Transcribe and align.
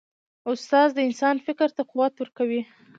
استاد 0.51 0.87
د 0.93 0.97
انسان 1.07 1.35
فکر 1.45 1.69
ته 1.75 1.81
قوت 1.91 2.13
ورکوي. 2.17 2.61